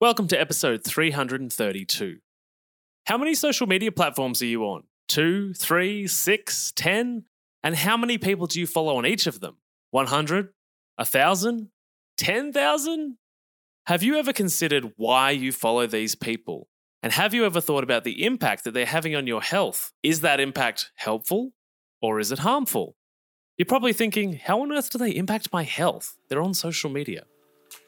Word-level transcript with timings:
Welcome 0.00 0.28
to 0.28 0.40
episode 0.40 0.82
332. 0.82 2.20
How 3.04 3.18
many 3.18 3.34
social 3.34 3.66
media 3.66 3.92
platforms 3.92 4.40
are 4.40 4.46
you 4.46 4.64
on? 4.64 4.84
Two, 5.08 5.52
three, 5.52 6.06
six, 6.06 6.72
ten? 6.74 7.24
And 7.62 7.76
how 7.76 7.98
many 7.98 8.16
people 8.16 8.46
do 8.46 8.58
you 8.58 8.66
follow 8.66 8.96
on 8.96 9.04
each 9.04 9.26
of 9.26 9.40
them? 9.40 9.58
100? 9.90 10.54
1,000? 10.96 11.68
10,000? 12.16 13.18
Have 13.88 14.02
you 14.02 14.16
ever 14.16 14.32
considered 14.32 14.90
why 14.96 15.32
you 15.32 15.52
follow 15.52 15.86
these 15.86 16.14
people? 16.14 16.68
And 17.02 17.12
have 17.12 17.34
you 17.34 17.44
ever 17.44 17.60
thought 17.60 17.84
about 17.84 18.04
the 18.04 18.24
impact 18.24 18.64
that 18.64 18.72
they're 18.72 18.86
having 18.86 19.14
on 19.14 19.26
your 19.26 19.42
health? 19.42 19.92
Is 20.02 20.22
that 20.22 20.40
impact 20.40 20.92
helpful 20.96 21.52
or 22.00 22.20
is 22.20 22.32
it 22.32 22.38
harmful? 22.38 22.96
You're 23.58 23.66
probably 23.66 23.92
thinking, 23.92 24.40
how 24.42 24.62
on 24.62 24.72
earth 24.72 24.88
do 24.88 24.96
they 24.96 25.10
impact 25.10 25.52
my 25.52 25.64
health? 25.64 26.16
They're 26.30 26.40
on 26.40 26.54
social 26.54 26.88
media. 26.88 27.24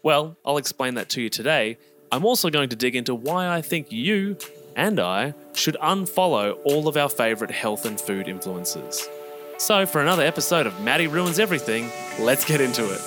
Well, 0.05 0.37
I'll 0.45 0.59
explain 0.59 0.95
that 0.95 1.09
to 1.11 1.23
you 1.23 1.29
today. 1.29 1.79
I'm 2.13 2.27
also 2.27 2.51
going 2.51 2.69
to 2.69 2.77
dig 2.77 2.95
into 2.95 3.15
why 3.15 3.49
I 3.49 3.63
think 3.63 3.91
you 3.91 4.37
and 4.77 5.01
I 5.01 5.33
should 5.55 5.79
unfollow 5.83 6.59
all 6.63 6.87
of 6.87 6.99
our 6.99 7.09
favourite 7.09 7.51
health 7.51 7.87
and 7.87 7.99
food 7.99 8.27
influencers. 8.27 9.09
So, 9.57 9.87
for 9.87 10.03
another 10.03 10.23
episode 10.23 10.67
of 10.67 10.79
Matty 10.83 11.07
Ruins 11.07 11.39
Everything, 11.39 11.91
let's 12.19 12.45
get 12.45 12.61
into 12.61 12.85
it. 12.85 13.01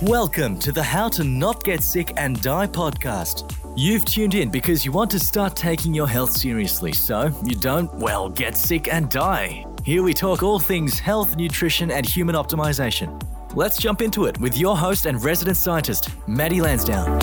Welcome 0.00 0.60
to 0.60 0.70
the 0.70 0.82
How 0.84 1.08
to 1.08 1.24
Not 1.24 1.64
Get 1.64 1.82
Sick 1.82 2.12
and 2.16 2.40
Die 2.40 2.68
podcast. 2.68 3.52
You've 3.76 4.04
tuned 4.04 4.36
in 4.36 4.48
because 4.50 4.84
you 4.84 4.92
want 4.92 5.10
to 5.10 5.18
start 5.18 5.56
taking 5.56 5.92
your 5.92 6.06
health 6.06 6.30
seriously 6.30 6.92
so 6.92 7.36
you 7.44 7.56
don't, 7.56 7.92
well, 7.94 8.28
get 8.28 8.56
sick 8.56 8.86
and 8.86 9.10
die. 9.10 9.66
Here 9.84 10.04
we 10.04 10.14
talk 10.14 10.44
all 10.44 10.60
things 10.60 11.00
health, 11.00 11.34
nutrition, 11.34 11.90
and 11.90 12.06
human 12.06 12.36
optimization. 12.36 13.20
Let's 13.56 13.78
jump 13.78 14.00
into 14.00 14.26
it 14.26 14.38
with 14.38 14.56
your 14.56 14.76
host 14.76 15.06
and 15.06 15.20
resident 15.24 15.56
scientist, 15.56 16.08
Matty 16.28 16.60
Lansdown. 16.60 17.18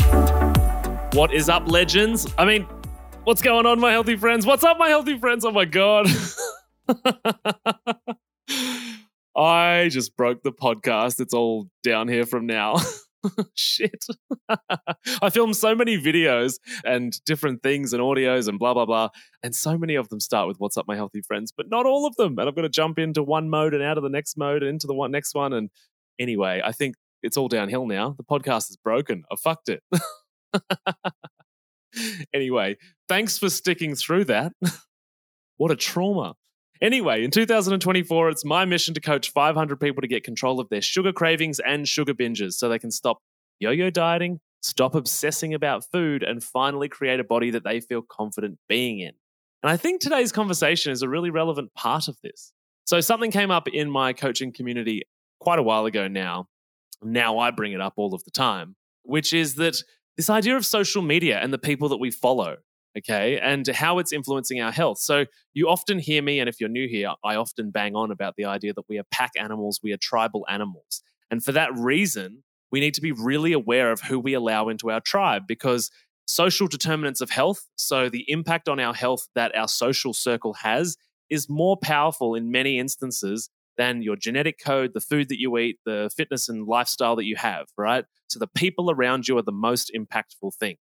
What 1.13 1.34
is 1.34 1.48
up, 1.48 1.72
legends? 1.72 2.27
I 2.38 2.44
mean, 2.44 2.67
what's 3.23 3.41
going 3.41 3.66
on, 3.66 3.80
my 3.80 3.91
healthy 3.91 4.17
friends? 4.17 4.45
What's 4.45 4.66
up, 4.66 4.78
my 4.78 4.89
healthy 4.89 5.17
friends? 5.17 5.45
Oh 5.45 5.52
my 5.52 5.64
God. 5.64 6.08
I 9.38 9.88
just 9.89 10.17
broke 10.17 10.44
the 10.44 10.52
podcast. 10.52 11.22
It's 11.22 11.34
all 11.34 11.69
down 11.81 12.09
here 12.09 12.25
from 12.25 12.45
now. 12.45 12.75
Shit. 13.56 14.06
I 15.22 15.30
filmed 15.30 15.56
so 15.56 15.75
many 15.75 15.97
videos 15.97 16.56
and 16.84 17.14
different 17.23 17.64
things 17.64 17.94
and 17.94 18.02
audios 18.02 18.50
and 18.50 18.59
blah, 18.59 18.73
blah, 18.73 18.86
blah. 18.86 19.09
And 19.44 19.56
so 19.56 19.78
many 19.78 19.95
of 19.95 20.09
them 20.09 20.19
start 20.19 20.50
with 20.50 20.58
What's 20.59 20.75
Up, 20.75 20.89
My 20.89 20.97
Healthy 20.97 21.22
Friends, 21.22 21.53
but 21.56 21.69
not 21.69 21.86
all 21.86 22.06
of 22.06 22.17
them. 22.17 22.38
And 22.38 22.50
I'm 22.50 22.53
going 22.53 22.64
to 22.64 22.69
jump 22.69 23.00
into 23.00 23.23
one 23.23 23.50
mode 23.50 23.73
and 23.73 23.81
out 23.81 23.97
of 23.97 24.03
the 24.03 24.09
next 24.09 24.38
mode 24.38 24.62
and 24.62 24.72
into 24.72 24.88
the 24.88 24.94
one, 24.94 25.09
next 25.12 25.34
one. 25.34 25.53
And 25.53 25.69
anyway, 26.19 26.61
I 26.63 26.71
think 26.71 26.95
it's 27.23 27.37
all 27.37 27.47
downhill 27.47 27.87
now. 27.87 28.15
The 28.17 28.23
podcast 28.23 28.69
is 28.69 28.77
broken. 28.77 29.23
I 29.31 29.35
fucked 29.35 29.69
it. 29.69 29.83
anyway, 32.33 32.77
thanks 33.07 33.37
for 33.37 33.49
sticking 33.49 33.95
through 33.95 34.25
that. 34.25 34.53
what 35.57 35.71
a 35.71 35.75
trauma. 35.75 36.35
Anyway, 36.81 37.23
in 37.23 37.31
2024, 37.31 38.29
it's 38.29 38.45
my 38.45 38.65
mission 38.65 38.93
to 38.93 39.01
coach 39.01 39.31
500 39.31 39.79
people 39.79 40.01
to 40.01 40.07
get 40.07 40.23
control 40.23 40.59
of 40.59 40.69
their 40.69 40.81
sugar 40.81 41.11
cravings 41.11 41.59
and 41.59 41.88
sugar 41.88 42.13
binges 42.13 42.53
so 42.53 42.69
they 42.69 42.79
can 42.79 42.91
stop 42.91 43.19
yo 43.59 43.71
yo 43.71 43.89
dieting, 43.89 44.39
stop 44.61 44.93
obsessing 44.93 45.53
about 45.53 45.83
food, 45.91 46.21
and 46.21 46.43
finally 46.43 46.88
create 46.88 47.19
a 47.19 47.23
body 47.23 47.49
that 47.51 47.63
they 47.63 47.79
feel 47.79 48.03
confident 48.03 48.59
being 48.69 48.99
in. 48.99 49.13
And 49.63 49.71
I 49.71 49.77
think 49.77 50.01
today's 50.01 50.31
conversation 50.31 50.91
is 50.91 51.01
a 51.01 51.09
really 51.09 51.31
relevant 51.31 51.73
part 51.73 52.07
of 52.07 52.17
this. 52.21 52.53
So, 52.85 53.01
something 53.01 53.31
came 53.31 53.49
up 53.49 53.67
in 53.67 53.89
my 53.89 54.13
coaching 54.13 54.53
community 54.53 55.03
quite 55.48 55.59
a 55.59 55.64
while 55.64 55.86
ago 55.86 56.09
now. 56.09 56.45
Now 57.02 57.40
I 57.40 57.52
bring 57.52 57.72
it 57.72 57.80
up 57.80 57.94
all 57.95 58.14
of 58.14 58.22
the 58.26 58.31
time, 58.31 58.76
which 59.03 59.31
is 59.31 59.56
that 59.56 59.78
this 60.17 60.30
idea 60.30 60.58
of 60.58 60.66
social 60.66 61.02
media 61.02 61.40
and 61.42 61.53
the 61.53 61.58
people 61.58 61.88
that 61.88 62.02
we 62.02 62.12
follow 62.12 62.58
okay, 62.98 63.40
and 63.40 63.66
how 63.68 64.00
it's 64.00 64.12
influencing 64.12 64.59
our 64.59 64.73
health. 64.73 64.98
So 64.98 65.23
you 65.53 65.70
often 65.70 66.00
hear 66.00 66.22
me, 66.22 66.42
and 66.42 66.50
if 66.50 66.59
you're 66.59 66.68
new 66.68 66.90
here, 66.90 67.14
I 67.23 67.36
often 67.36 67.72
bang 67.72 67.95
on 67.95 68.12
about 68.12 68.34
the 68.36 68.44
idea 68.44 68.74
that 68.74 68.84
we 68.90 68.97
are 68.97 69.06
pack 69.09 69.31
animals, 69.40 69.80
we 69.81 69.94
are 69.94 69.97
tribal 70.02 70.46
animals. 70.50 71.02
And 71.31 71.41
for 71.41 71.53
that 71.53 71.69
reason, 71.78 72.44
we 72.69 72.81
need 72.81 72.96
to 72.96 73.02
be 73.02 73.13
really 73.13 73.53
aware 73.53 73.94
of 73.94 74.02
who 74.02 74.19
we 74.19 74.34
allow 74.34 74.68
into 74.68 74.91
our 74.91 75.00
tribe 75.00 75.44
because 75.47 75.91
social 76.25 76.68
determinants 76.68 77.22
of 77.22 77.30
health, 77.30 77.68
so 77.78 78.09
the 78.09 78.25
impact 78.28 78.68
on 78.68 78.81
our 78.81 78.94
health 78.94 79.30
that 79.34 79.56
our 79.56 79.69
social 79.69 80.13
circle 80.13 80.56
has, 80.56 80.97
is 81.30 81.47
more 81.47 81.78
powerful 81.78 82.36
in 82.36 82.52
many 82.52 82.80
instances 82.80 83.50
than 83.77 84.01
your 84.01 84.15
genetic 84.15 84.59
code, 84.63 84.91
the 84.93 84.99
food 84.99 85.29
that 85.29 85.39
you 85.39 85.57
eat, 85.57 85.79
the 85.85 86.09
fitness 86.15 86.49
and 86.49 86.67
lifestyle 86.67 87.15
that 87.15 87.25
you 87.25 87.35
have, 87.35 87.67
right? 87.77 88.05
So 88.27 88.39
the 88.39 88.47
people 88.47 88.91
around 88.91 89.27
you 89.27 89.38
are 89.38 89.43
the 89.43 89.51
most 89.51 89.91
impactful 89.95 90.55
thing. 90.59 90.77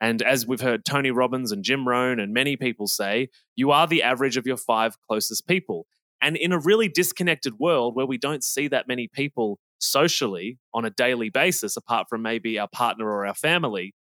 And 0.00 0.22
as 0.22 0.46
we've 0.46 0.60
heard 0.60 0.84
Tony 0.84 1.10
Robbins 1.10 1.52
and 1.52 1.62
Jim 1.62 1.86
Rohn 1.86 2.18
and 2.18 2.32
many 2.32 2.56
people 2.56 2.86
say, 2.86 3.28
you 3.54 3.70
are 3.70 3.86
the 3.86 4.02
average 4.02 4.36
of 4.36 4.46
your 4.46 4.56
five 4.56 4.96
closest 5.08 5.46
people. 5.46 5.86
And 6.22 6.36
in 6.36 6.52
a 6.52 6.58
really 6.58 6.88
disconnected 6.88 7.58
world 7.58 7.94
where 7.94 8.06
we 8.06 8.18
don't 8.18 8.44
see 8.44 8.68
that 8.68 8.88
many 8.88 9.08
people 9.08 9.58
socially 9.78 10.58
on 10.74 10.84
a 10.84 10.90
daily 10.90 11.30
basis, 11.30 11.76
apart 11.76 12.06
from 12.10 12.22
maybe 12.22 12.58
our 12.58 12.68
partner 12.68 13.06
or 13.06 13.26
our 13.26 13.34
family, 13.34 13.94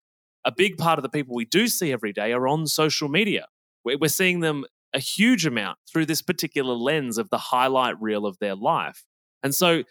a 0.45 0.53
big 0.53 0.79
part 0.79 0.99
of 0.99 1.03
the 1.03 1.09
people 1.09 1.35
we 1.35 1.45
do 1.45 1.69
see 1.69 1.93
every 1.93 2.13
day 2.13 2.33
are 2.33 2.49
on 2.49 2.67
social 2.67 3.09
media. 3.09 3.47
We're 3.85 4.09
seeing 4.09 4.41
them 4.41 4.65
a 4.95 4.99
huge 4.99 5.47
amount 5.47 5.79
through 5.91 6.07
this 6.07 6.23
particular 6.23 6.75
lens 6.75 7.19
of 7.19 7.31
the 7.31 7.39
highlight 7.39 8.01
reel 8.01 8.27
of 8.27 8.39
their 8.39 8.55
life. 8.55 9.05
And 9.43 9.55
so 9.55 9.85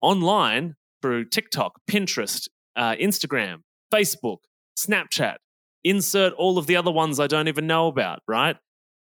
online, 0.00 0.74
through 1.02 1.26
TikTok, 1.26 1.80
Pinterest, 1.90 2.48
uh, 2.76 2.94
Instagram, 2.96 3.58
Facebook, 3.92 4.38
Snapchat, 4.78 5.36
insert 5.84 6.32
all 6.34 6.58
of 6.58 6.66
the 6.66 6.76
other 6.76 6.90
ones 6.90 7.18
I 7.18 7.26
don't 7.26 7.48
even 7.48 7.66
know 7.66 7.86
about, 7.88 8.20
right? 8.28 8.56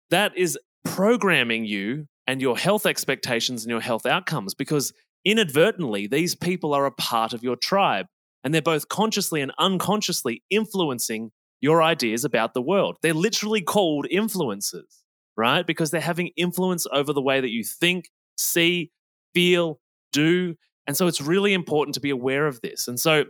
That 0.10 0.38
is 0.38 0.58
programming 0.86 1.66
you 1.66 2.06
and 2.28 2.42
your 2.42 2.58
health 2.58 2.86
expectations 2.86 3.64
and 3.64 3.72
your 3.72 3.82
health 3.82 4.06
outcomes 4.06 4.54
because 4.54 4.94
inadvertently, 5.26 6.08
these 6.08 6.36
people 6.36 6.74
are 6.74 6.86
a 6.86 6.92
part 6.92 7.34
of 7.34 7.44
your 7.44 7.56
tribe 7.56 8.06
and 8.44 8.54
they're 8.54 8.62
both 8.62 8.88
consciously 8.88 9.42
and 9.42 9.52
unconsciously 9.60 10.44
influencing 10.50 11.32
your 11.62 11.84
ideas 11.84 12.24
about 12.24 12.54
the 12.54 12.62
world. 12.62 12.98
They're 13.02 13.14
literally 13.14 13.62
called 13.62 14.08
influencers, 14.12 15.02
right? 15.40 15.66
Because 15.66 15.90
they're 15.90 16.02
having 16.02 16.32
influence 16.36 16.86
over 16.92 17.14
the 17.14 17.22
way 17.22 17.40
that 17.40 17.50
you 17.50 17.64
think, 17.64 18.10
see, 18.38 18.92
feel, 19.34 19.80
do. 20.12 20.56
And 20.86 20.98
so 20.98 21.08
it's 21.08 21.22
really 21.22 21.54
important 21.54 21.96
to 21.96 22.02
be 22.02 22.10
aware 22.10 22.46
of 22.46 22.60
this. 22.62 22.88
And 22.88 23.00
so, 23.00 23.26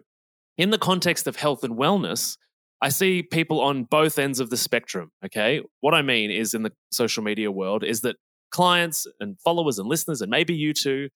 in 0.57 0.71
the 0.71 0.77
context 0.77 1.27
of 1.27 1.37
health 1.37 1.63
and 1.63 1.77
wellness, 1.77 2.35
I 2.81 2.89
see 2.89 3.21
people 3.21 3.61
on 3.61 3.83
both 3.83 4.17
ends 4.17 4.39
of 4.39 4.49
the 4.49 4.57
spectrum. 4.57 5.11
Okay. 5.23 5.61
What 5.81 5.93
I 5.93 6.01
mean 6.01 6.31
is 6.31 6.53
in 6.53 6.63
the 6.63 6.73
social 6.91 7.23
media 7.23 7.51
world 7.51 7.83
is 7.83 8.01
that 8.01 8.15
clients 8.51 9.05
and 9.19 9.39
followers 9.39 9.77
and 9.77 9.87
listeners, 9.87 10.21
and 10.21 10.31
maybe 10.31 10.55
you 10.55 10.73
too, 10.73 11.09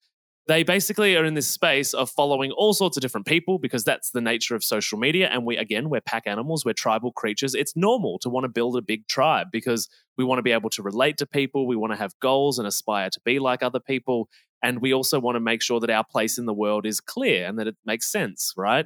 they 0.47 0.63
basically 0.63 1.15
are 1.15 1.23
in 1.23 1.35
this 1.35 1.47
space 1.47 1.93
of 1.93 2.09
following 2.09 2.51
all 2.51 2.73
sorts 2.73 2.97
of 2.97 3.01
different 3.01 3.25
people 3.25 3.59
because 3.59 3.83
that's 3.83 4.11
the 4.11 4.19
nature 4.19 4.55
of 4.55 4.63
social 4.63 4.97
media. 4.97 5.29
And 5.31 5.45
we, 5.45 5.55
again, 5.55 5.89
we're 5.89 6.01
pack 6.01 6.27
animals, 6.27 6.65
we're 6.65 6.73
tribal 6.73 7.13
creatures. 7.13 7.55
It's 7.55 7.75
normal 7.77 8.19
to 8.19 8.29
want 8.29 8.43
to 8.43 8.49
build 8.49 8.75
a 8.75 8.81
big 8.81 9.07
tribe 9.07 9.47
because 9.51 9.87
we 10.17 10.25
want 10.25 10.39
to 10.39 10.43
be 10.43 10.51
able 10.51 10.69
to 10.71 10.83
relate 10.83 11.17
to 11.17 11.25
people. 11.25 11.65
We 11.65 11.77
want 11.77 11.93
to 11.93 11.97
have 11.97 12.13
goals 12.19 12.59
and 12.59 12.67
aspire 12.67 13.09
to 13.09 13.21
be 13.23 13.39
like 13.39 13.63
other 13.63 13.79
people. 13.79 14.27
And 14.61 14.81
we 14.81 14.93
also 14.93 15.19
want 15.19 15.37
to 15.37 15.39
make 15.39 15.61
sure 15.61 15.79
that 15.79 15.89
our 15.89 16.03
place 16.03 16.37
in 16.37 16.45
the 16.45 16.53
world 16.53 16.85
is 16.85 16.99
clear 16.99 17.47
and 17.47 17.57
that 17.59 17.67
it 17.67 17.77
makes 17.85 18.11
sense, 18.11 18.53
right? 18.57 18.85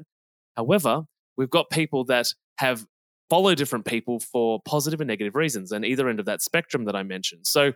However, 0.56 1.04
we've 1.38 1.50
got 1.50 1.70
people 1.72 2.04
that 2.06 2.28
have 2.58 2.86
follow 3.30 3.56
different 3.56 3.86
people 3.86 4.20
for 4.20 4.62
positive 4.66 5.02
and 5.02 5.08
negative 5.08 5.36
reasons 5.36 5.72
and 5.72 5.84
either 5.84 6.08
end 6.08 6.20
of 6.20 6.26
that 6.26 6.42
spectrum 6.42 6.86
that 6.86 6.96
I 6.96 7.04
mentioned. 7.04 7.46
So 7.46 7.74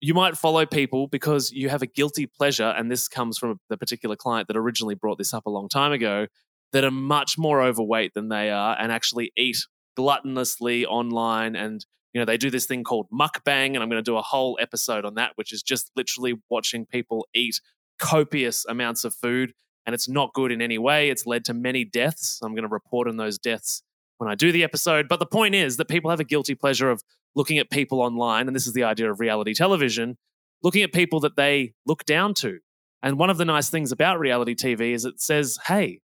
you 0.00 0.14
might 0.14 0.36
follow 0.36 0.66
people 0.66 1.08
because 1.08 1.50
you 1.50 1.68
have 1.68 1.82
a 1.82 1.86
guilty 1.86 2.26
pleasure, 2.26 2.74
and 2.76 2.90
this 2.90 3.08
comes 3.08 3.38
from 3.38 3.58
the 3.68 3.76
particular 3.76 4.16
client 4.16 4.48
that 4.48 4.56
originally 4.56 4.94
brought 4.94 5.18
this 5.18 5.34
up 5.34 5.46
a 5.46 5.50
long 5.50 5.68
time 5.68 5.92
ago, 5.92 6.26
that 6.72 6.84
are 6.84 6.90
much 6.90 7.38
more 7.38 7.62
overweight 7.62 8.14
than 8.14 8.28
they 8.28 8.50
are 8.50 8.76
and 8.78 8.92
actually 8.92 9.32
eat 9.36 9.58
gluttonously 9.98 10.84
online. 10.84 11.56
And 11.56 11.84
you 12.12 12.20
know 12.20 12.24
they 12.24 12.36
do 12.36 12.50
this 12.50 12.66
thing 12.66 12.84
called 12.84 13.06
mukbang 13.12 13.74
and 13.74 13.78
i'm 13.78 13.90
going 13.90 14.02
to 14.02 14.10
do 14.10 14.16
a 14.16 14.22
whole 14.22 14.58
episode 14.62 15.04
on 15.04 15.14
that 15.16 15.32
which 15.34 15.52
is 15.52 15.62
just 15.62 15.90
literally 15.94 16.40
watching 16.48 16.86
people 16.86 17.26
eat 17.34 17.60
copious 17.98 18.64
amounts 18.64 19.04
of 19.04 19.14
food 19.14 19.52
and 19.88 19.94
it's 19.94 20.06
not 20.06 20.34
good 20.34 20.52
in 20.52 20.60
any 20.60 20.76
way. 20.76 21.08
It's 21.08 21.24
led 21.24 21.46
to 21.46 21.54
many 21.54 21.82
deaths. 21.82 22.40
I'm 22.42 22.52
going 22.52 22.64
to 22.64 22.68
report 22.68 23.08
on 23.08 23.16
those 23.16 23.38
deaths 23.38 23.82
when 24.18 24.30
I 24.30 24.34
do 24.34 24.52
the 24.52 24.64
episode. 24.64 25.08
But 25.08 25.20
the 25.20 25.26
point 25.26 25.54
is 25.54 25.76
that 25.78 25.88
people 25.88 26.10
have 26.10 26.20
a 26.20 26.24
guilty 26.24 26.54
pleasure 26.54 26.90
of 26.90 27.02
looking 27.34 27.58
at 27.58 27.70
people 27.70 28.00
online, 28.00 28.46
and 28.46 28.54
this 28.54 28.66
is 28.66 28.72
the 28.72 28.84
idea 28.84 29.10
of 29.10 29.20
reality 29.20 29.54
television, 29.54 30.18
looking 30.62 30.82
at 30.82 30.92
people 30.92 31.20
that 31.20 31.36
they 31.36 31.72
look 31.86 32.04
down 32.04 32.34
to. 32.34 32.58
And 33.02 33.18
one 33.18 33.30
of 33.30 33.38
the 33.38 33.44
nice 33.44 33.70
things 33.70 33.92
about 33.92 34.18
reality 34.18 34.54
TV 34.54 34.92
is 34.92 35.04
it 35.04 35.20
says, 35.20 35.58
hey, 35.66 36.00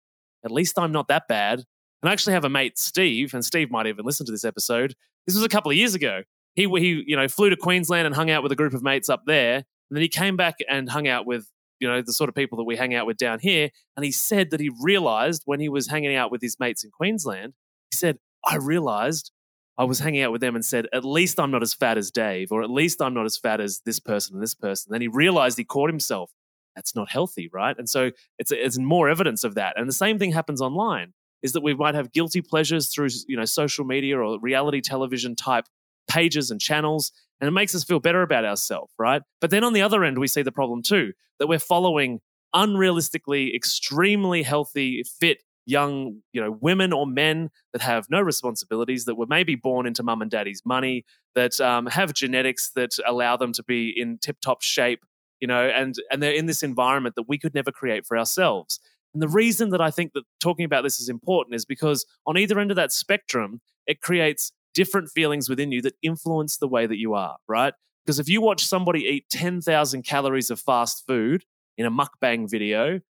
at 0.45 0.51
least 0.51 0.79
I'm 0.79 0.93
not 0.93 1.09
that 1.09 1.27
bad. 1.27 1.61
And 2.03 2.11
I 2.11 2.13
actually 2.13 2.35
have 2.35 2.45
a 2.45 2.51
mate, 2.51 2.79
Steve, 2.79 3.33
and 3.33 3.45
Steve 3.45 3.71
might 3.71 3.87
even 3.87 4.05
listen 4.05 4.27
to 4.27 4.33
this 4.33 4.45
episode. 4.45 4.95
This 5.27 5.35
was 5.35 5.45
a 5.45 5.49
couple 5.49 5.71
of 5.71 5.77
years 5.77 5.95
ago. 5.95 6.23
He, 6.55 6.65
he 6.65 7.05
you 7.07 7.17
know, 7.17 7.29
flew 7.29 7.49
to 7.49 7.57
Queensland 7.57 8.07
and 8.07 8.15
hung 8.15 8.31
out 8.31 8.43
with 8.43 8.53
a 8.53 8.57
group 8.57 8.75
of 8.75 8.83
mates 8.83 9.09
up 9.09 9.23
there. 9.27 9.57
And 9.57 9.97
then 9.97 10.03
he 10.03 10.09
came 10.09 10.37
back 10.37 10.57
and 10.69 10.89
hung 10.91 11.09
out 11.09 11.27
with, 11.27 11.47
you 11.81 11.89
know, 11.89 12.03
the 12.03 12.13
sort 12.13 12.29
of 12.29 12.35
people 12.35 12.59
that 12.59 12.65
we 12.65 12.77
hang 12.77 12.95
out 12.95 13.07
with 13.07 13.17
down 13.17 13.39
here. 13.39 13.71
And 13.97 14.05
he 14.05 14.13
said 14.13 14.51
that 14.51 14.61
he 14.61 14.71
realized 14.83 15.43
when 15.47 15.61
he 15.61 15.69
was 15.69 15.89
hanging 15.89 16.15
out 16.15 16.31
with 16.31 16.43
his 16.43 16.59
mates 16.59 16.85
in 16.85 16.91
Queensland 16.91 17.55
He 17.93 17.97
said, 17.97 18.19
I 18.45 18.57
realized 18.57 19.31
I 19.79 19.85
was 19.85 20.01
hanging 20.01 20.23
out 20.23 20.33
with 20.33 20.41
them 20.41 20.55
and 20.55 20.65
said, 20.65 20.87
at 20.93 21.05
least 21.05 21.39
I'm 21.39 21.51
not 21.51 21.63
as 21.63 21.75
fat 21.75 21.99
as 21.99 22.11
Dave, 22.11 22.51
or 22.51 22.63
at 22.63 22.71
least 22.71 23.01
I'm 23.01 23.15
not 23.15 23.27
as 23.27 23.37
fat 23.37 23.61
as 23.61 23.81
this 23.85 24.01
person 24.01 24.35
and 24.35 24.43
this 24.43 24.55
person. 24.55 24.91
Then 24.91 25.01
he 25.01 25.09
realized 25.09 25.59
he 25.59 25.65
caught 25.65 25.91
himself. 25.91 26.33
That's 26.75 26.97
not 26.97 27.11
healthy, 27.11 27.49
right? 27.53 27.77
And 27.79 27.89
so 27.89 28.11
it's, 28.39 28.51
it's 28.51 28.79
more 28.79 29.09
evidence 29.09 29.45
of 29.45 29.55
that. 29.55 29.79
And 29.79 29.89
the 29.89 29.93
same 29.93 30.19
thing 30.19 30.33
happens 30.33 30.61
online 30.61 31.13
is 31.43 31.53
that 31.53 31.63
we 31.63 31.75
might 31.75 31.95
have 31.95 32.13
guilty 32.13 32.41
pleasures 32.41 32.89
through 32.89 33.09
you 33.27 33.37
know 33.37 33.45
social 33.45 33.85
media 33.85 34.19
or 34.19 34.39
reality 34.41 34.81
television 34.81 35.35
type 35.35 35.67
pages 36.09 36.51
and 36.51 36.61
channels 36.61 37.13
and 37.41 37.49
it 37.49 37.53
makes 37.53 37.75
us 37.75 37.85
feel 37.85 38.01
better 38.01 38.23
about 38.23 38.45
ourselves 38.45 38.93
right 38.99 39.23
but 39.41 39.51
then 39.51 39.65
on 39.65 39.73
the 39.73 39.83
other 39.83 40.05
end 40.05 40.19
we 40.19 40.27
see 40.27 40.43
the 40.43 40.53
problem 40.53 40.83
too 40.83 41.13
that 41.39 41.47
we're 41.47 41.59
following 41.59 42.21
unrealistically 42.55 43.55
extremely 43.55 44.43
healthy 44.43 45.03
fit 45.21 45.43
young 45.65 46.21
you 46.33 46.41
know 46.41 46.59
women 46.61 46.93
or 46.93 47.07
men 47.07 47.51
that 47.73 47.83
have 47.83 48.07
no 48.11 48.21
responsibilities 48.21 49.05
that 49.05 49.15
were 49.15 49.27
maybe 49.29 49.55
born 49.55 49.87
into 49.87 50.03
mum 50.03 50.21
and 50.21 50.31
daddy's 50.31 50.63
money 50.65 51.05
that 51.35 51.61
um, 51.61 51.87
have 51.87 52.13
genetics 52.13 52.71
that 52.75 52.91
allow 53.07 53.37
them 53.37 53.53
to 53.53 53.63
be 53.63 53.93
in 53.97 54.19
tip 54.19 54.39
top 54.41 54.61
shape 54.61 55.05
you 55.41 55.47
know 55.47 55.69
and 55.69 55.95
and 56.11 56.23
they're 56.23 56.33
in 56.33 56.47
this 56.47 56.63
environment 56.63 57.15
that 57.15 57.29
we 57.29 57.39
could 57.39 57.55
never 57.55 57.71
create 57.71 58.05
for 58.05 58.19
ourselves 58.19 58.81
and 59.15 59.23
the 59.23 59.29
reason 59.29 59.71
that 59.71 59.81
I 59.81 59.91
think 59.91 60.13
that 60.15 60.25
talking 60.41 60.65
about 60.65 60.83
this 60.83 61.01
is 61.01 61.09
important 61.09 61.55
is 61.55 61.65
because 61.65 62.07
on 62.27 62.39
either 62.39 62.59
end 62.59 62.71
of 62.71 62.77
that 62.77 62.93
spectrum, 62.93 63.61
it 63.87 64.01
creates 64.01 64.53
different 64.75 65.11
feelings 65.11 65.49
within 65.49 65.71
you 65.71 65.83
that 65.83 65.95
influence 66.03 66.57
the 66.57 66.69
way 66.69 66.87
that 66.87 66.99
you 66.99 67.15
are, 67.15 67.37
right? 67.47 67.75
Because 68.05 68.19
if 68.19 68.29
you 68.29 68.41
watch 68.41 68.65
somebody 68.65 69.01
eat 69.01 69.27
10,000 69.31 70.03
calories 70.03 70.51
of 70.51 70.61
fast 70.61 71.05
food 71.07 71.45
in 71.77 71.85
a 71.85 71.91
mukbang 71.91 72.51
video, 72.51 73.01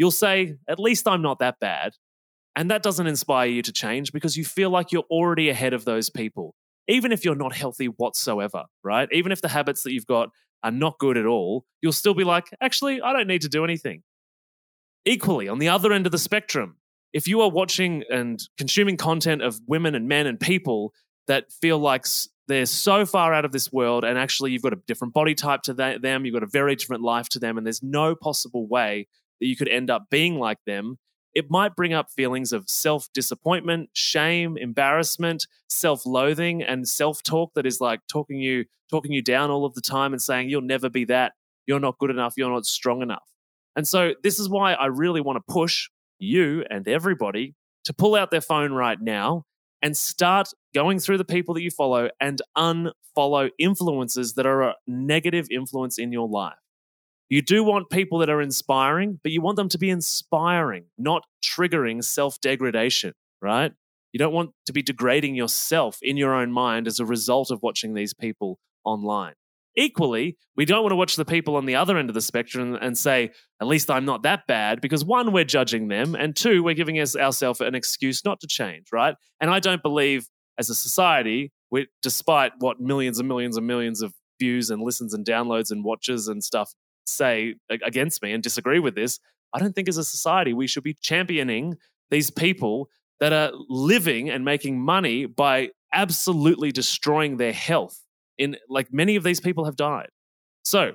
you'll 0.00 0.10
say, 0.10 0.56
at 0.66 0.80
least 0.80 1.06
I'm 1.06 1.20
not 1.20 1.40
that 1.40 1.60
bad. 1.60 1.92
And 2.56 2.70
that 2.70 2.82
doesn't 2.82 3.06
inspire 3.06 3.48
you 3.48 3.60
to 3.60 3.70
change 3.70 4.12
because 4.12 4.34
you 4.34 4.46
feel 4.46 4.70
like 4.70 4.92
you're 4.92 5.04
already 5.10 5.50
ahead 5.50 5.74
of 5.74 5.84
those 5.84 6.08
people, 6.08 6.54
even 6.88 7.12
if 7.12 7.22
you're 7.22 7.34
not 7.34 7.54
healthy 7.54 7.84
whatsoever, 7.84 8.64
right? 8.82 9.10
Even 9.12 9.30
if 9.30 9.42
the 9.42 9.48
habits 9.48 9.82
that 9.82 9.92
you've 9.92 10.06
got 10.06 10.30
are 10.64 10.70
not 10.70 10.98
good 10.98 11.18
at 11.18 11.26
all, 11.26 11.66
you'll 11.82 11.92
still 11.92 12.14
be 12.14 12.24
like, 12.24 12.48
actually, 12.62 13.02
I 13.02 13.12
don't 13.12 13.26
need 13.26 13.42
to 13.42 13.50
do 13.50 13.62
anything. 13.62 14.02
Equally, 15.04 15.48
on 15.48 15.58
the 15.58 15.68
other 15.68 15.92
end 15.92 16.06
of 16.06 16.12
the 16.12 16.18
spectrum, 16.18 16.76
if 17.12 17.28
you 17.28 17.42
are 17.42 17.50
watching 17.50 18.02
and 18.10 18.40
consuming 18.56 18.96
content 18.96 19.42
of 19.42 19.60
women 19.66 19.94
and 19.94 20.08
men 20.08 20.26
and 20.26 20.40
people 20.40 20.94
that 21.26 21.52
feel 21.60 21.78
like 21.78 22.06
they're 22.48 22.64
so 22.64 23.04
far 23.04 23.34
out 23.34 23.44
of 23.44 23.52
this 23.52 23.70
world 23.70 24.04
and 24.04 24.18
actually 24.18 24.52
you've 24.52 24.62
got 24.62 24.72
a 24.72 24.80
different 24.86 25.12
body 25.12 25.34
type 25.34 25.60
to 25.64 25.74
them, 25.74 26.24
you've 26.24 26.32
got 26.32 26.42
a 26.42 26.50
very 26.50 26.74
different 26.74 27.02
life 27.02 27.28
to 27.28 27.38
them, 27.38 27.58
and 27.58 27.66
there's 27.66 27.82
no 27.82 28.14
possible 28.14 28.66
way 28.66 29.06
that 29.40 29.46
you 29.46 29.56
could 29.56 29.68
end 29.68 29.90
up 29.90 30.04
being 30.10 30.38
like 30.38 30.58
them, 30.66 30.98
it 31.34 31.50
might 31.50 31.76
bring 31.76 31.92
up 31.92 32.10
feelings 32.10 32.52
of 32.52 32.68
self 32.68 33.08
disappointment, 33.14 33.90
shame, 33.92 34.56
embarrassment, 34.56 35.46
self 35.68 36.04
loathing, 36.04 36.62
and 36.62 36.88
self 36.88 37.22
talk 37.22 37.52
that 37.54 37.66
is 37.66 37.80
like 37.80 38.00
talking 38.10 38.38
you 38.40 38.64
talking 38.90 39.12
you 39.12 39.22
down 39.22 39.50
all 39.50 39.64
of 39.64 39.74
the 39.74 39.80
time 39.80 40.12
and 40.12 40.20
saying 40.20 40.48
you'll 40.48 40.60
never 40.60 40.90
be 40.90 41.04
that, 41.04 41.32
you're 41.66 41.80
not 41.80 41.98
good 41.98 42.10
enough, 42.10 42.34
you're 42.36 42.50
not 42.50 42.66
strong 42.66 43.02
enough. 43.02 43.22
And 43.76 43.86
so 43.86 44.14
this 44.22 44.40
is 44.40 44.48
why 44.48 44.72
I 44.74 44.86
really 44.86 45.20
want 45.20 45.36
to 45.36 45.52
push 45.52 45.88
you 46.18 46.64
and 46.68 46.86
everybody 46.88 47.54
to 47.84 47.92
pull 47.92 48.16
out 48.16 48.30
their 48.30 48.40
phone 48.40 48.72
right 48.72 49.00
now 49.00 49.44
and 49.80 49.96
start 49.96 50.48
going 50.74 50.98
through 50.98 51.18
the 51.18 51.24
people 51.24 51.54
that 51.54 51.62
you 51.62 51.70
follow 51.70 52.10
and 52.20 52.42
unfollow 52.56 53.50
influences 53.58 54.34
that 54.34 54.46
are 54.46 54.62
a 54.62 54.74
negative 54.86 55.46
influence 55.50 55.98
in 55.98 56.12
your 56.12 56.28
life. 56.28 56.54
You 57.30 57.42
do 57.42 57.62
want 57.62 57.90
people 57.90 58.18
that 58.18 58.28
are 58.28 58.42
inspiring, 58.42 59.20
but 59.22 59.30
you 59.30 59.40
want 59.40 59.56
them 59.56 59.68
to 59.68 59.78
be 59.78 59.88
inspiring, 59.88 60.86
not 60.98 61.24
triggering 61.44 62.02
self 62.02 62.40
degradation, 62.40 63.14
right? 63.40 63.72
You 64.12 64.18
don't 64.18 64.32
want 64.32 64.50
to 64.66 64.72
be 64.72 64.82
degrading 64.82 65.36
yourself 65.36 65.98
in 66.02 66.16
your 66.16 66.34
own 66.34 66.50
mind 66.50 66.88
as 66.88 66.98
a 66.98 67.06
result 67.06 67.52
of 67.52 67.62
watching 67.62 67.94
these 67.94 68.12
people 68.12 68.58
online. 68.84 69.34
Equally, 69.76 70.36
we 70.56 70.64
don't 70.64 70.82
want 70.82 70.90
to 70.90 70.96
watch 70.96 71.14
the 71.14 71.24
people 71.24 71.54
on 71.54 71.66
the 71.66 71.76
other 71.76 71.96
end 71.96 72.10
of 72.10 72.14
the 72.14 72.20
spectrum 72.20 72.74
and 72.74 72.98
say, 72.98 73.30
at 73.60 73.68
least 73.68 73.88
I'm 73.88 74.04
not 74.04 74.24
that 74.24 74.48
bad, 74.48 74.80
because 74.80 75.04
one, 75.04 75.32
we're 75.32 75.44
judging 75.44 75.86
them, 75.86 76.16
and 76.16 76.34
two, 76.34 76.64
we're 76.64 76.74
giving 76.74 76.98
us, 76.98 77.14
ourselves 77.14 77.60
an 77.60 77.76
excuse 77.76 78.24
not 78.24 78.40
to 78.40 78.48
change, 78.48 78.88
right? 78.92 79.14
And 79.40 79.48
I 79.48 79.60
don't 79.60 79.82
believe 79.82 80.26
as 80.58 80.68
a 80.68 80.74
society, 80.74 81.52
we, 81.70 81.86
despite 82.02 82.54
what 82.58 82.80
millions 82.80 83.20
and 83.20 83.28
millions 83.28 83.56
and 83.56 83.68
millions 83.68 84.02
of 84.02 84.12
views 84.40 84.70
and 84.70 84.82
listens 84.82 85.14
and 85.14 85.24
downloads 85.24 85.70
and 85.70 85.84
watches 85.84 86.26
and 86.26 86.42
stuff 86.42 86.72
say 87.06 87.54
against 87.70 88.22
me 88.22 88.32
and 88.32 88.42
disagree 88.42 88.78
with 88.78 88.94
this, 88.94 89.18
I 89.52 89.58
don't 89.58 89.74
think 89.74 89.88
as 89.88 89.96
a 89.96 90.04
society 90.04 90.52
we 90.52 90.66
should 90.66 90.84
be 90.84 90.94
championing 90.94 91.76
these 92.10 92.30
people 92.30 92.88
that 93.20 93.32
are 93.32 93.52
living 93.68 94.30
and 94.30 94.44
making 94.44 94.80
money 94.80 95.26
by 95.26 95.70
absolutely 95.92 96.72
destroying 96.72 97.36
their 97.36 97.52
health 97.52 98.00
in 98.38 98.56
like 98.68 98.92
many 98.92 99.16
of 99.16 99.22
these 99.22 99.40
people 99.40 99.64
have 99.64 99.76
died. 99.76 100.08
So, 100.64 100.92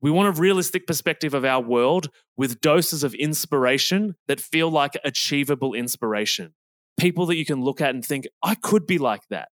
we 0.00 0.10
want 0.10 0.36
a 0.36 0.38
realistic 0.38 0.86
perspective 0.86 1.32
of 1.32 1.46
our 1.46 1.62
world 1.62 2.10
with 2.36 2.60
doses 2.60 3.04
of 3.04 3.14
inspiration 3.14 4.16
that 4.28 4.38
feel 4.38 4.70
like 4.70 4.98
achievable 5.02 5.72
inspiration. 5.72 6.52
People 6.98 7.24
that 7.26 7.36
you 7.36 7.46
can 7.46 7.62
look 7.62 7.80
at 7.80 7.94
and 7.94 8.04
think, 8.04 8.26
I 8.42 8.54
could 8.54 8.86
be 8.86 8.98
like 8.98 9.22
that. 9.30 9.48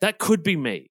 That 0.00 0.18
could 0.18 0.42
be 0.42 0.56
me. 0.56 0.90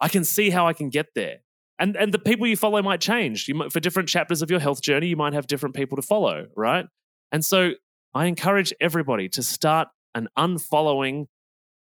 I 0.00 0.08
can 0.08 0.22
see 0.22 0.50
how 0.50 0.66
I 0.66 0.74
can 0.74 0.90
get 0.90 1.06
there. 1.14 1.38
And, 1.82 1.96
and 1.96 2.14
the 2.14 2.18
people 2.20 2.46
you 2.46 2.56
follow 2.56 2.80
might 2.80 3.00
change. 3.00 3.48
You 3.48 3.56
might, 3.56 3.72
for 3.72 3.80
different 3.80 4.08
chapters 4.08 4.40
of 4.40 4.48
your 4.48 4.60
health 4.60 4.82
journey, 4.82 5.08
you 5.08 5.16
might 5.16 5.32
have 5.32 5.48
different 5.48 5.74
people 5.74 5.96
to 5.96 6.02
follow, 6.02 6.46
right? 6.56 6.86
And 7.32 7.44
so 7.44 7.72
I 8.14 8.26
encourage 8.26 8.72
everybody 8.80 9.28
to 9.30 9.42
start 9.42 9.88
an 10.14 10.28
unfollowing 10.38 11.26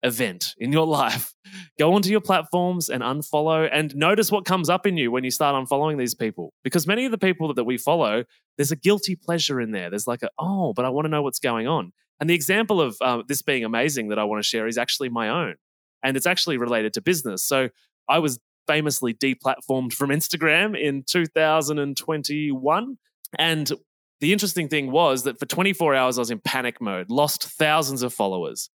event 0.04 0.54
in 0.56 0.70
your 0.70 0.86
life, 1.00 1.34
go 1.80 1.94
onto 1.94 2.10
your 2.10 2.20
platforms 2.20 2.88
and 2.88 3.02
unfollow 3.02 3.68
and 3.72 3.92
notice 3.96 4.30
what 4.30 4.44
comes 4.44 4.70
up 4.70 4.86
in 4.86 4.96
you 4.96 5.10
when 5.10 5.24
you 5.24 5.32
start 5.32 5.56
unfollowing 5.56 5.98
these 5.98 6.14
people. 6.14 6.52
Because 6.62 6.86
many 6.86 7.04
of 7.04 7.10
the 7.10 7.18
people 7.18 7.52
that 7.52 7.64
we 7.64 7.76
follow, 7.76 8.22
there's 8.56 8.70
a 8.70 8.76
guilty 8.76 9.16
pleasure 9.16 9.60
in 9.60 9.72
there. 9.72 9.90
There's 9.90 10.06
like 10.06 10.22
a, 10.22 10.30
oh, 10.38 10.74
but 10.74 10.84
I 10.84 10.90
want 10.90 11.06
to 11.06 11.10
know 11.10 11.22
what's 11.22 11.40
going 11.40 11.66
on. 11.66 11.90
And 12.20 12.30
the 12.30 12.34
example 12.34 12.80
of 12.80 12.96
uh, 13.00 13.24
this 13.26 13.42
being 13.42 13.64
amazing 13.64 14.10
that 14.10 14.18
I 14.20 14.22
want 14.22 14.44
to 14.44 14.48
share 14.48 14.68
is 14.68 14.78
actually 14.78 15.08
my 15.08 15.28
own. 15.28 15.56
And 16.04 16.16
it's 16.16 16.26
actually 16.26 16.56
related 16.56 16.92
to 16.92 17.00
business. 17.00 17.42
So 17.42 17.70
I 18.08 18.20
was 18.20 18.38
famously 18.69 19.15
deplatformed 19.15 19.93
from 19.93 20.11
Instagram 20.11 20.81
in 20.81 21.03
2021. 21.03 22.99
And 23.38 23.73
the 24.20 24.32
interesting 24.32 24.69
thing 24.69 24.93
was 24.93 25.25
that 25.25 25.41
for 25.41 25.47
24 25.47 25.94
hours, 25.94 26.19
I 26.19 26.20
was 26.20 26.31
in 26.31 26.38
panic 26.38 26.81
mode, 26.81 27.11
lost 27.11 27.44
thousands 27.44 28.03
of 28.05 28.15
followers. 28.15 28.70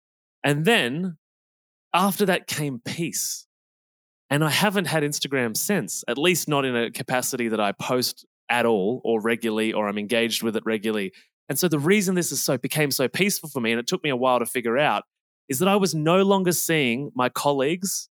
And 0.44 0.64
then 0.64 1.18
after 1.94 2.26
that 2.28 2.48
came 2.48 2.80
peace. 2.84 3.46
And 4.30 4.44
I 4.44 4.50
haven't 4.50 4.86
had 4.86 5.04
Instagram 5.04 5.58
since, 5.58 6.04
at 6.08 6.18
least 6.18 6.48
not 6.48 6.64
in 6.64 6.76
a 6.76 6.92
capacity 6.92 7.48
that 7.48 7.60
I 7.60 7.72
post 7.72 8.26
at 8.50 8.66
all 8.66 9.02
or 9.04 9.20
regularly 9.22 9.74
or 9.74 9.88
I'm 9.88 9.98
engaged 9.98 10.44
with 10.44 10.56
it 10.56 10.64
regularly. 10.66 11.14
And 11.50 11.58
so 11.58 11.68
the 11.68 11.80
reason 11.80 12.14
this 12.14 12.32
is 12.32 12.44
so 12.44 12.58
became 12.58 12.92
so 12.92 13.08
peaceful 13.08 13.50
for 13.50 13.60
me, 13.60 13.72
and 13.72 13.80
it 13.80 13.88
took 13.88 14.04
me 14.04 14.12
a 14.12 14.16
while 14.16 14.38
to 14.38 14.46
figure 14.46 14.78
out, 14.78 15.04
is 15.48 15.58
that 15.60 15.68
I 15.68 15.78
was 15.78 15.96
no 15.96 16.22
longer 16.22 16.52
seeing 16.52 17.12
my 17.16 17.30
colleagues 17.30 18.08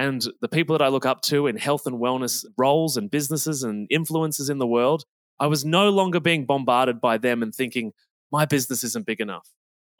and 0.00 0.26
the 0.40 0.48
people 0.48 0.72
that 0.78 0.82
I 0.82 0.88
look 0.88 1.04
up 1.04 1.20
to 1.24 1.46
in 1.46 1.58
health 1.58 1.86
and 1.86 2.00
wellness 2.00 2.46
roles 2.56 2.96
and 2.96 3.10
businesses 3.10 3.62
and 3.62 3.86
influences 3.90 4.48
in 4.48 4.56
the 4.56 4.66
world. 4.66 5.04
I 5.38 5.46
was 5.46 5.62
no 5.62 5.90
longer 5.90 6.20
being 6.20 6.46
bombarded 6.46 7.02
by 7.02 7.18
them 7.18 7.42
and 7.42 7.54
thinking, 7.54 7.92
my 8.32 8.46
business 8.46 8.82
isn't 8.82 9.04
big 9.04 9.20
enough. 9.20 9.50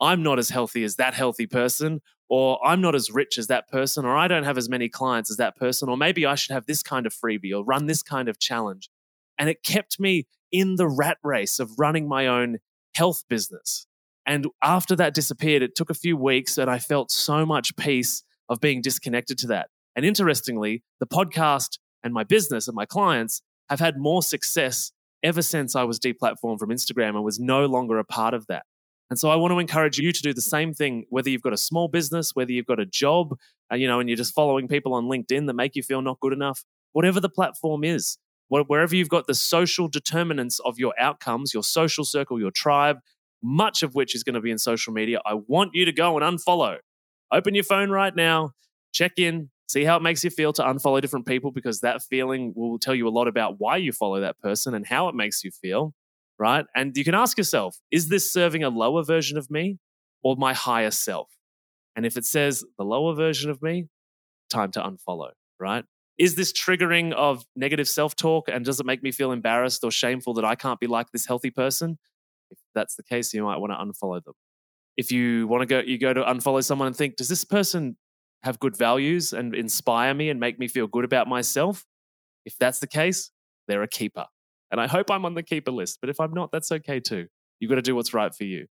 I'm 0.01 0.23
not 0.23 0.39
as 0.39 0.49
healthy 0.49 0.85
as 0.85 0.97
that 0.97 1.13
healthy 1.13 1.47
person, 1.47 2.01
or 2.31 2.59
I'm 2.67 2.81
not 2.81 2.95
as 2.95 3.11
rich 3.11 3.37
as 3.37 3.49
that 3.49 3.69
person, 3.69 4.07
or 4.07 4.17
I 4.17 4.27
don't 4.27 4.45
have 4.45 4.57
as 4.57 4.71
many 4.71 4.89
clients 4.89 5.31
as 5.31 5.37
that 5.37 5.55
person, 5.55 5.91
or 5.91 5.99
maybe 5.99 6.25
I 6.25 6.35
should 6.35 6.55
have 6.55 6.65
this 6.65 6.83
kind 6.83 7.05
of 7.05 7.13
freebie 7.13 7.55
or 7.55 7.63
run 7.63 7.85
this 7.85 8.03
kind 8.03 8.31
of 8.31 8.39
challenge. 8.39 8.89
And 9.39 9.51
it 9.51 9.63
kept 9.63 10.01
me 10.01 10.27
in 10.51 10.77
the 10.77 10.89
rat 10.89 11.19
race 11.23 11.59
of 11.59 11.79
running 11.79 12.09
my 12.09 12.27
own 12.27 12.61
health 12.95 13.25
business. 13.29 13.87
And 14.25 14.47
after 14.63 14.97
that 14.97 15.13
disappeared, 15.13 15.61
it 15.61 15.75
took 15.75 15.91
a 15.91 15.95
few 15.95 16.17
weeks 16.17 16.57
and 16.57 16.71
I 16.71 16.79
felt 16.79 17.11
so 17.11 17.45
much 17.45 17.77
peace 17.77 18.23
of 18.49 18.61
being 18.61 18.81
disconnected 18.81 19.37
to 19.39 19.49
that. 19.49 19.69
And 19.97 20.05
interestingly, 20.05 20.83
the 21.01 21.07
podcast 21.07 21.79
and 22.03 22.15
my 22.15 22.25
business 22.25 22.69
and 22.69 22.75
my 22.75 22.87
clients 22.87 23.43
have 23.69 23.81
had 23.81 23.99
more 23.99 24.23
success 24.23 24.93
ever 25.23 25.43
since 25.43 25.77
I 25.77 25.85
was 25.85 25.99
deplatformed 25.99 26.59
from 26.59 26.71
Instagram 26.71 27.11
and 27.11 27.25
was 27.25 27.39
no 27.39 27.67
longer 27.67 27.99
a 27.99 28.05
part 28.05 28.35
of 28.35 28.47
that. 28.47 28.65
And 29.11 29.19
so 29.19 29.29
I 29.29 29.37
want 29.37 29.53
to 29.53 29.59
encourage 29.59 29.99
you 29.99 30.13
to 30.13 30.23
do 30.23 30.33
the 30.33 30.41
same 30.41 30.73
thing, 30.73 31.05
whether 31.11 31.29
you've 31.29 31.43
got 31.43 31.53
a 31.53 31.59
small 31.59 31.89
business, 31.89 32.35
whether 32.35 32.53
you've 32.53 32.67
got 32.67 32.79
a 32.79 32.87
job, 32.87 33.37
uh, 33.71 33.75
you 33.75 33.89
know, 33.89 33.99
and 33.99 34.09
you're 34.09 34.17
just 34.17 34.35
following 34.35 34.69
people 34.69 34.95
on 34.95 35.07
LinkedIn 35.07 35.47
that 35.47 35.55
make 35.55 35.75
you 35.75 35.83
feel 35.83 36.01
not 36.01 36.21
good 36.21 36.33
enough, 36.33 36.65
whatever 36.93 37.21
the 37.21 37.29
platform 37.29 37.83
is, 37.83 38.19
wherever 38.49 38.95
you've 38.95 39.09
got 39.09 39.27
the 39.27 39.35
social 39.35 39.89
determinants 39.89 40.61
of 40.61 40.79
your 40.79 40.95
outcomes, 40.99 41.53
your 41.53 41.65
social 41.65 42.05
circle, 42.05 42.39
your 42.39 42.53
tribe, 42.53 42.99
much 43.43 43.83
of 43.83 43.95
which 43.95 44.15
is 44.15 44.23
going 44.23 44.35
to 44.35 44.41
be 44.41 44.51
in 44.51 44.59
social 44.59 44.93
media, 44.93 45.21
I 45.27 45.35
want 45.35 45.71
you 45.75 45.85
to 45.85 45.93
go 45.93 46.17
and 46.19 46.39
unfollow. 46.39 46.79
Open 47.33 47.55
your 47.55 47.65
phone 47.65 47.91
right 47.91 48.15
now, 48.15 48.53
check 48.93 49.13
in, 49.19 49.51
see 49.71 49.85
how 49.85 49.97
it 49.97 50.03
makes 50.03 50.25
you 50.25 50.31
feel 50.31 50.53
to 50.55 50.63
unfollow 50.63 51.01
different 51.01 51.27
people 51.27 51.51
because 51.51 51.81
that 51.81 52.03
feeling 52.03 52.53
will 52.57 52.79
tell 52.79 52.95
you 52.95 53.07
a 53.07 53.11
lot 53.11 53.29
about 53.29 53.57
why 53.59 53.77
you 53.77 53.93
follow 53.93 54.21
that 54.21 54.39
person 54.39 54.75
and 54.75 54.87
how 54.87 55.09
it 55.09 55.15
makes 55.15 55.45
you 55.45 55.51
feel 55.51 55.95
right? 56.41 56.65
And 56.75 56.97
you 56.97 57.05
can 57.05 57.15
ask 57.15 57.37
yourself, 57.37 57.79
is 57.93 58.09
this 58.09 58.29
serving 58.33 58.65
a 58.65 58.71
lower 58.71 59.05
version 59.05 59.37
of 59.37 59.51
me 59.51 59.79
or 60.25 60.37
my 60.37 60.55
higher 60.55 60.91
self? 60.91 61.29
And 61.95 62.07
if 62.07 62.17
it 62.17 62.25
says 62.25 62.65
the 62.79 62.85
lower 62.85 63.15
version 63.15 63.51
of 63.51 63.61
me, 63.61 63.89
time 64.49 64.71
to 64.73 64.81
unfollow, 64.81 65.33
right? 65.61 65.85
Is 66.19 66.37
this 66.37 66.51
triggering 66.53 67.13
of 67.13 67.45
negative 67.55 67.89
self 67.89 68.17
talk 68.17 68.49
and 68.49 68.65
does 68.65 68.81
it 68.81 68.87
make 68.87 69.03
me 69.03 69.13
feel 69.13 69.33
embarrassed 69.33 69.85
or 69.85 69.91
shameful 69.91 70.33
that 70.35 70.45
I 70.45 70.55
can't 70.55 70.81
be 70.81 70.87
like 70.87 71.13
this 71.13 71.27
healthy 71.27 71.51
person? 71.51 71.99
If 72.51 72.59
that's 72.75 72.97
the 72.97 73.03
case, 73.03 73.35
you 73.35 73.45
might 73.45 73.59
want 73.59 73.73
to 73.73 73.77
unfollow 73.77 74.25
them. 74.25 74.35
If 74.97 75.13
you 75.13 75.47
want 75.47 75.61
to 75.61 75.67
go, 75.67 75.81
you 75.81 75.99
go 75.99 76.15
to 76.15 76.23
unfollow 76.23 76.65
someone 76.65 76.87
and 76.87 76.97
think, 76.97 77.17
does 77.17 77.29
this 77.29 77.45
person 77.45 77.97
have 78.43 78.59
good 78.59 78.77
values 78.77 79.33
and 79.33 79.55
inspire 79.55 80.15
me 80.15 80.31
and 80.31 80.41
make 80.41 80.59
me 80.59 80.69
feel 80.69 80.87
good 80.87 81.05
about 81.05 81.29
myself? 81.29 81.85
If 82.45 82.57
that's 82.59 82.79
the 82.79 82.87
case, 82.87 83.31
they're 83.69 83.83
a 83.83 83.89
keeper. 83.89 84.27
And 84.71 84.81
I 84.81 84.87
hope 84.87 85.11
I'm 85.11 85.25
on 85.25 85.35
the 85.35 85.43
keeper 85.43 85.73
list, 85.73 85.99
but 86.01 86.11
if 86.11 86.21
I'm 86.21 86.33
not, 86.33 86.51
that's 86.53 86.71
okay 86.73 87.01
too. 87.01 87.27
You've 87.59 87.69
got 87.69 87.77
to 87.77 87.83
do 87.83 87.95
what's 87.95 88.15
right 88.15 88.35
for 88.35 88.45
you. 88.45 88.67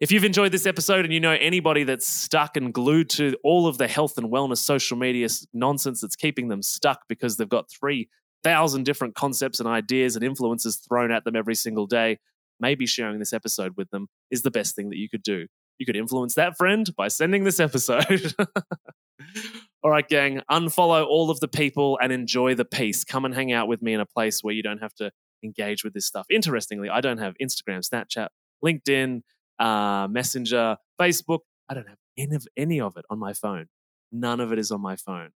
If 0.00 0.12
you've 0.12 0.24
enjoyed 0.24 0.52
this 0.52 0.66
episode 0.66 1.04
and 1.04 1.12
you 1.12 1.18
know 1.18 1.32
anybody 1.32 1.82
that's 1.82 2.06
stuck 2.06 2.56
and 2.56 2.72
glued 2.72 3.10
to 3.10 3.36
all 3.42 3.66
of 3.66 3.78
the 3.78 3.88
health 3.88 4.16
and 4.16 4.30
wellness 4.30 4.58
social 4.58 4.96
media 4.96 5.28
nonsense 5.52 6.00
that's 6.00 6.14
keeping 6.14 6.48
them 6.48 6.62
stuck 6.62 7.00
because 7.08 7.36
they've 7.36 7.48
got 7.48 7.68
3,000 7.68 8.84
different 8.84 9.16
concepts 9.16 9.58
and 9.58 9.68
ideas 9.68 10.14
and 10.14 10.24
influences 10.24 10.76
thrown 10.76 11.10
at 11.10 11.24
them 11.24 11.34
every 11.34 11.56
single 11.56 11.86
day, 11.86 12.18
maybe 12.60 12.86
sharing 12.86 13.18
this 13.18 13.32
episode 13.32 13.72
with 13.76 13.90
them 13.90 14.06
is 14.30 14.42
the 14.42 14.52
best 14.52 14.76
thing 14.76 14.90
that 14.90 14.98
you 14.98 15.08
could 15.08 15.22
do. 15.24 15.46
You 15.78 15.86
could 15.86 15.96
influence 15.96 16.34
that 16.34 16.56
friend 16.56 16.88
by 16.96 17.08
sending 17.08 17.44
this 17.44 17.60
episode. 17.60 18.34
all 19.82 19.90
right, 19.90 20.08
gang, 20.08 20.42
unfollow 20.50 21.06
all 21.06 21.30
of 21.30 21.40
the 21.40 21.48
people 21.48 21.98
and 22.02 22.12
enjoy 22.12 22.54
the 22.54 22.64
peace. 22.64 23.04
Come 23.04 23.24
and 23.24 23.34
hang 23.34 23.52
out 23.52 23.68
with 23.68 23.80
me 23.80 23.94
in 23.94 24.00
a 24.00 24.06
place 24.06 24.42
where 24.42 24.54
you 24.54 24.62
don't 24.62 24.82
have 24.82 24.94
to 24.94 25.10
engage 25.44 25.84
with 25.84 25.94
this 25.94 26.06
stuff. 26.06 26.26
Interestingly, 26.30 26.88
I 26.88 27.00
don't 27.00 27.18
have 27.18 27.34
Instagram, 27.40 27.88
Snapchat, 27.88 28.28
LinkedIn, 28.64 29.22
uh, 29.58 30.08
Messenger, 30.10 30.76
Facebook. 31.00 31.40
I 31.68 31.74
don't 31.74 31.88
have 31.88 31.98
any 32.16 32.34
of, 32.34 32.46
any 32.56 32.80
of 32.80 32.96
it 32.96 33.04
on 33.08 33.18
my 33.18 33.32
phone. 33.32 33.66
None 34.10 34.40
of 34.40 34.52
it 34.52 34.58
is 34.58 34.70
on 34.70 34.80
my 34.80 34.96
phone. 34.96 35.30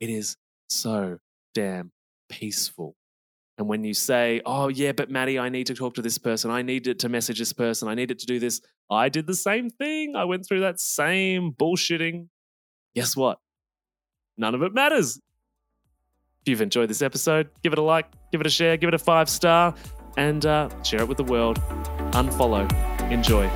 It 0.00 0.10
is 0.10 0.36
so 0.68 1.18
damn 1.54 1.92
peaceful. 2.28 2.96
And 3.58 3.68
when 3.68 3.84
you 3.84 3.94
say, 3.94 4.42
oh, 4.44 4.68
yeah, 4.68 4.92
but 4.92 5.10
Matty, 5.10 5.38
I 5.38 5.48
need 5.48 5.66
to 5.68 5.74
talk 5.74 5.94
to 5.94 6.02
this 6.02 6.18
person. 6.18 6.50
I 6.50 6.62
needed 6.62 6.98
to 7.00 7.08
message 7.08 7.38
this 7.38 7.52
person. 7.54 7.88
I 7.88 7.94
needed 7.94 8.18
to 8.18 8.26
do 8.26 8.38
this. 8.38 8.60
I 8.90 9.08
did 9.08 9.26
the 9.26 9.34
same 9.34 9.70
thing. 9.70 10.14
I 10.14 10.24
went 10.24 10.46
through 10.46 10.60
that 10.60 10.78
same 10.78 11.52
bullshitting. 11.52 12.28
Guess 12.94 13.16
what? 13.16 13.38
None 14.36 14.54
of 14.54 14.62
it 14.62 14.74
matters. 14.74 15.16
If 16.42 16.50
you've 16.50 16.60
enjoyed 16.60 16.90
this 16.90 17.02
episode, 17.02 17.48
give 17.62 17.72
it 17.72 17.78
a 17.78 17.82
like, 17.82 18.06
give 18.30 18.40
it 18.40 18.46
a 18.46 18.50
share, 18.50 18.76
give 18.76 18.88
it 18.88 18.94
a 18.94 18.98
five 18.98 19.28
star, 19.28 19.74
and 20.16 20.44
uh, 20.44 20.68
share 20.82 21.00
it 21.00 21.08
with 21.08 21.16
the 21.16 21.24
world. 21.24 21.58
Unfollow. 22.12 22.70
Enjoy. 23.10 23.48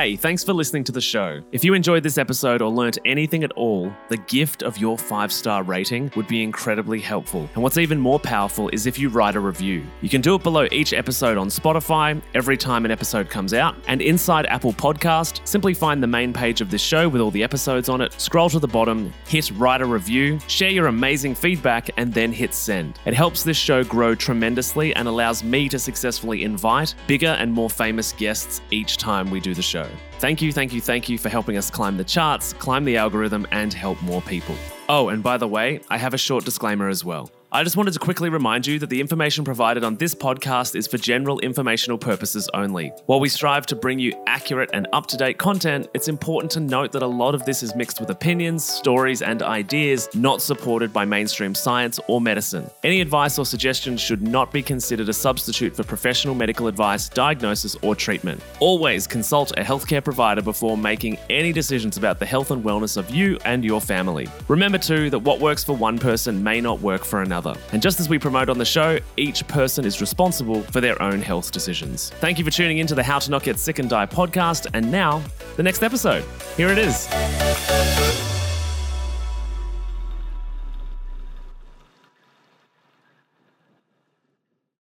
Hey, 0.00 0.16
thanks 0.16 0.42
for 0.42 0.54
listening 0.54 0.82
to 0.84 0.92
the 0.92 1.00
show. 1.02 1.42
If 1.52 1.62
you 1.62 1.74
enjoyed 1.74 2.02
this 2.02 2.16
episode 2.16 2.62
or 2.62 2.70
learnt 2.70 2.96
anything 3.04 3.44
at 3.44 3.52
all, 3.52 3.92
the 4.08 4.16
gift 4.16 4.62
of 4.62 4.78
your 4.78 4.96
five 4.96 5.30
star 5.30 5.62
rating 5.62 6.10
would 6.16 6.26
be 6.26 6.42
incredibly 6.42 7.00
helpful. 7.00 7.46
And 7.52 7.62
what's 7.62 7.76
even 7.76 8.00
more 8.00 8.18
powerful 8.18 8.70
is 8.70 8.86
if 8.86 8.98
you 8.98 9.10
write 9.10 9.36
a 9.36 9.40
review. 9.40 9.84
You 10.00 10.08
can 10.08 10.22
do 10.22 10.34
it 10.36 10.42
below 10.42 10.66
each 10.72 10.94
episode 10.94 11.36
on 11.36 11.48
Spotify 11.48 12.18
every 12.32 12.56
time 12.56 12.86
an 12.86 12.90
episode 12.90 13.28
comes 13.28 13.52
out. 13.52 13.76
And 13.88 14.00
inside 14.00 14.46
Apple 14.46 14.72
Podcast, 14.72 15.46
simply 15.46 15.74
find 15.74 16.02
the 16.02 16.06
main 16.06 16.32
page 16.32 16.62
of 16.62 16.70
this 16.70 16.80
show 16.80 17.06
with 17.06 17.20
all 17.20 17.30
the 17.30 17.42
episodes 17.42 17.90
on 17.90 18.00
it, 18.00 18.18
scroll 18.18 18.48
to 18.48 18.58
the 18.58 18.66
bottom, 18.66 19.12
hit 19.26 19.50
write 19.50 19.82
a 19.82 19.84
review, 19.84 20.38
share 20.46 20.70
your 20.70 20.86
amazing 20.86 21.34
feedback, 21.34 21.90
and 21.98 22.14
then 22.14 22.32
hit 22.32 22.54
send. 22.54 22.98
It 23.04 23.12
helps 23.12 23.42
this 23.42 23.58
show 23.58 23.84
grow 23.84 24.14
tremendously 24.14 24.94
and 24.96 25.06
allows 25.06 25.44
me 25.44 25.68
to 25.68 25.78
successfully 25.78 26.42
invite 26.42 26.94
bigger 27.06 27.36
and 27.38 27.52
more 27.52 27.68
famous 27.68 28.14
guests 28.14 28.62
each 28.70 28.96
time 28.96 29.30
we 29.30 29.40
do 29.40 29.52
the 29.52 29.60
show 29.60 29.89
tomorrow. 29.90 30.09
Thank 30.20 30.42
you, 30.42 30.52
thank 30.52 30.74
you, 30.74 30.82
thank 30.82 31.08
you 31.08 31.16
for 31.16 31.30
helping 31.30 31.56
us 31.56 31.70
climb 31.70 31.96
the 31.96 32.04
charts, 32.04 32.52
climb 32.52 32.84
the 32.84 32.98
algorithm, 32.98 33.46
and 33.52 33.72
help 33.72 34.02
more 34.02 34.20
people. 34.20 34.54
Oh, 34.86 35.08
and 35.08 35.22
by 35.22 35.38
the 35.38 35.48
way, 35.48 35.80
I 35.88 35.96
have 35.96 36.12
a 36.12 36.18
short 36.18 36.44
disclaimer 36.44 36.90
as 36.90 37.02
well. 37.02 37.30
I 37.52 37.64
just 37.64 37.76
wanted 37.76 37.94
to 37.94 37.98
quickly 37.98 38.28
remind 38.28 38.64
you 38.64 38.78
that 38.78 38.90
the 38.90 39.00
information 39.00 39.44
provided 39.44 39.82
on 39.82 39.96
this 39.96 40.14
podcast 40.14 40.76
is 40.76 40.86
for 40.86 40.98
general 40.98 41.40
informational 41.40 41.98
purposes 41.98 42.48
only. 42.54 42.92
While 43.06 43.18
we 43.18 43.28
strive 43.28 43.66
to 43.66 43.74
bring 43.74 43.98
you 43.98 44.12
accurate 44.28 44.70
and 44.72 44.86
up 44.92 45.08
to 45.08 45.16
date 45.16 45.38
content, 45.38 45.88
it's 45.92 46.06
important 46.06 46.52
to 46.52 46.60
note 46.60 46.92
that 46.92 47.02
a 47.02 47.08
lot 47.08 47.34
of 47.34 47.44
this 47.44 47.64
is 47.64 47.74
mixed 47.74 47.98
with 47.98 48.10
opinions, 48.10 48.64
stories, 48.64 49.20
and 49.20 49.42
ideas 49.42 50.08
not 50.14 50.40
supported 50.40 50.92
by 50.92 51.04
mainstream 51.04 51.56
science 51.56 51.98
or 52.06 52.20
medicine. 52.20 52.70
Any 52.84 53.00
advice 53.00 53.36
or 53.36 53.44
suggestions 53.44 54.00
should 54.00 54.22
not 54.22 54.52
be 54.52 54.62
considered 54.62 55.08
a 55.08 55.12
substitute 55.12 55.74
for 55.74 55.82
professional 55.82 56.36
medical 56.36 56.68
advice, 56.68 57.08
diagnosis, 57.08 57.74
or 57.82 57.96
treatment. 57.96 58.40
Always 58.60 59.08
consult 59.08 59.50
a 59.58 59.62
healthcare 59.64 60.04
provider 60.10 60.42
before 60.42 60.76
making 60.76 61.16
any 61.30 61.52
decisions 61.52 61.96
about 61.96 62.18
the 62.18 62.26
health 62.26 62.50
and 62.50 62.64
wellness 62.64 62.96
of 62.96 63.08
you 63.14 63.38
and 63.44 63.64
your 63.64 63.80
family. 63.80 64.26
Remember, 64.48 64.76
too, 64.76 65.08
that 65.10 65.20
what 65.20 65.38
works 65.38 65.62
for 65.62 65.76
one 65.76 66.00
person 66.00 66.42
may 66.42 66.60
not 66.60 66.80
work 66.80 67.04
for 67.04 67.22
another. 67.22 67.54
And 67.70 67.80
just 67.80 68.00
as 68.00 68.08
we 68.08 68.18
promote 68.18 68.48
on 68.48 68.58
the 68.58 68.64
show, 68.64 68.98
each 69.16 69.46
person 69.46 69.84
is 69.84 70.00
responsible 70.00 70.62
for 70.62 70.80
their 70.80 71.00
own 71.00 71.22
health 71.22 71.52
decisions. 71.52 72.10
Thank 72.18 72.40
you 72.40 72.44
for 72.44 72.50
tuning 72.50 72.78
in 72.78 72.88
to 72.88 72.96
the 72.96 73.04
How 73.04 73.20
to 73.20 73.30
Not 73.30 73.44
Get 73.44 73.56
Sick 73.56 73.78
and 73.78 73.88
Die 73.88 74.06
podcast. 74.06 74.66
And 74.74 74.90
now, 74.90 75.22
the 75.56 75.62
next 75.62 75.84
episode. 75.84 76.24
Here 76.56 76.70
it 76.70 76.78
is. 76.78 77.99